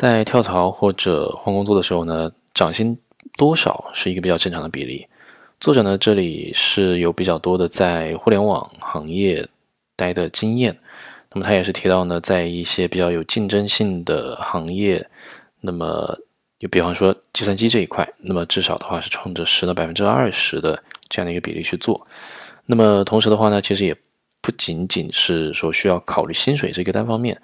[0.00, 2.96] 在跳槽或者换工作的时候呢，涨薪
[3.36, 5.06] 多少是一个比较正常的比例。
[5.60, 9.46] 作者呢，这里是有比较多的在互联网行业
[9.96, 10.74] 待的经验，
[11.34, 15.06] 那么他也是提到呢，在一些比较有竞争性的行业，
[15.60, 16.18] 那么
[16.58, 22.06] 就比方说计算机这一块，那么至少的话是冲着十到百分之二十的这样的一个比例去做。
[22.64, 23.94] 那么同时的话呢，其实也
[24.40, 27.38] 不仅仅是说需要考虑薪水这个单方面。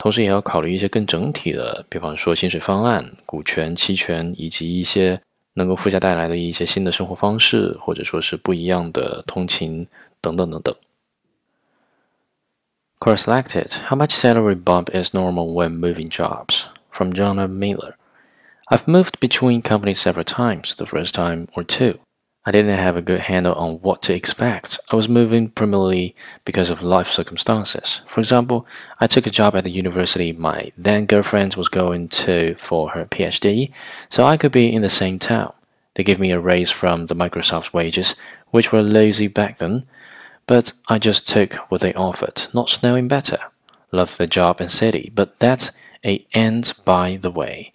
[0.00, 5.20] 同时也要考虑一些更整体的，比方说薪水方案、股权、期权，以及一些
[5.54, 9.86] 能够附加带来的一些新的生活方式，或者说是不一样的通勤
[10.20, 10.74] 等等等等。
[12.98, 13.70] Course selected.
[13.88, 16.64] How much salary bump is normal when moving jobs?
[16.90, 17.94] From John Miller.
[18.68, 21.98] I've moved between companies several times, the first time or two.
[22.43, 24.79] I didn't have a good handle on what to expect.
[24.91, 28.01] I was moving primarily because of life circumstances.
[28.07, 28.65] For example,
[28.99, 33.05] I took a job at the university my then girlfriend was going to for her
[33.05, 33.71] PhD,
[34.09, 35.53] so I could be in the same town.
[35.93, 38.15] They gave me a raise from the Microsoft wages,
[38.49, 39.85] which were lazy back then,
[40.47, 43.37] but I just took what they offered, not knowing better.
[43.91, 45.71] Loved the job and city, but that's
[46.03, 47.71] a end by the way.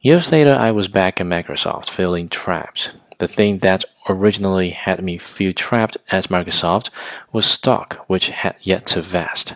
[0.00, 2.92] Years later, I was back at Microsoft, feeling trapped.
[3.22, 6.90] The thing that originally had me feel trapped at Microsoft
[7.30, 9.54] was stock, which had yet to vest.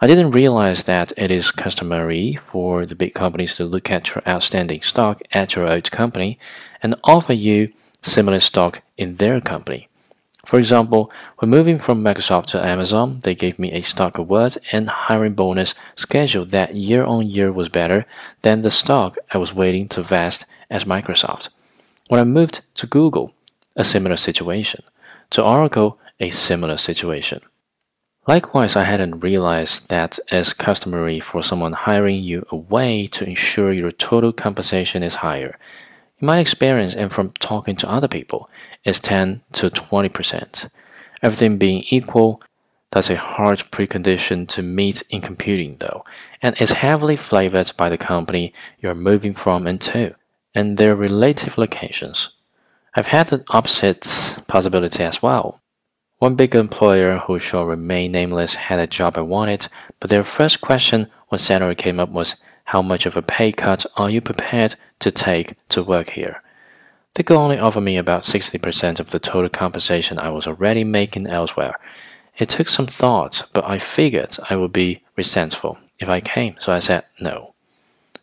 [0.00, 4.22] I didn't realize that it is customary for the big companies to look at your
[4.26, 6.40] outstanding stock at your old company
[6.82, 7.68] and offer you
[8.02, 9.88] similar stock in their company.
[10.44, 14.88] For example, when moving from Microsoft to Amazon, they gave me a stock award and
[14.88, 18.06] hiring bonus schedule that year on year was better
[18.42, 21.50] than the stock I was waiting to vest at Microsoft.
[22.08, 23.34] When I moved to Google,
[23.76, 24.82] a similar situation.
[25.30, 27.40] To Oracle, a similar situation.
[28.26, 33.90] Likewise, I hadn't realized that it's customary for someone hiring you away to ensure your
[33.90, 35.58] total compensation is higher.
[36.18, 38.48] In my experience and from talking to other people,
[38.84, 40.70] it's 10 to 20%.
[41.22, 42.40] Everything being equal,
[42.90, 46.06] that's a hard precondition to meet in computing, though,
[46.40, 50.14] and is heavily flavored by the company you're moving from and to
[50.54, 52.30] and their relative locations.
[52.94, 55.60] I've had the opposite possibility as well.
[56.18, 59.68] One big employer who shall remain nameless had a job I wanted,
[60.00, 63.86] but their first question when salary came up was, How much of a pay cut
[63.96, 66.42] are you prepared to take to work here?
[67.14, 71.26] They could only offer me about 60% of the total compensation I was already making
[71.26, 71.74] elsewhere.
[72.36, 76.72] It took some thought, but I figured I would be resentful if I came, so
[76.72, 77.54] I said no.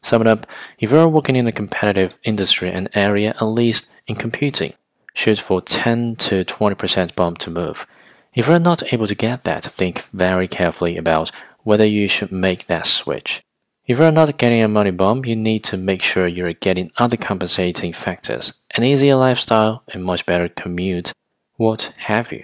[0.05, 0.45] Sum it up,
[0.77, 4.75] if you are working in a competitive industry and area, at least in computing,
[5.15, 7.87] shoot for 10 to 20% bump to move.
[8.35, 11.31] If you're not able to get that, think very carefully about
[11.63, 13.41] whether you should make that switch.
[13.87, 17.17] If you're not getting a money bump, you need to make sure you're getting other
[17.17, 21.13] compensating factors, an easier lifestyle, a much better commute,
[21.55, 22.43] what have you.